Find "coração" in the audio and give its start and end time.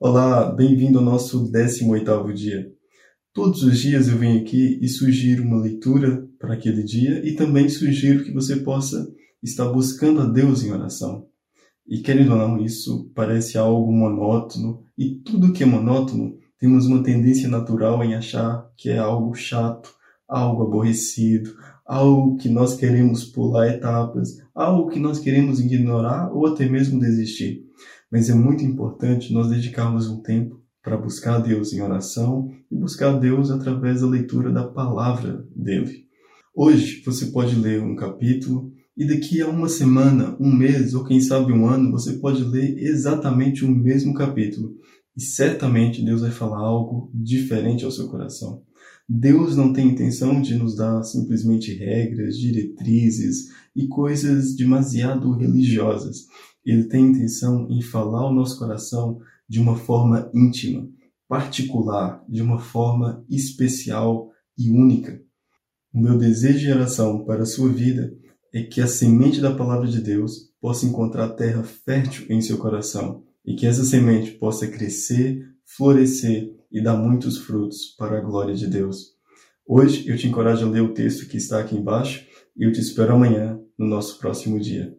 48.08-48.62, 58.58-59.20, 72.56-73.22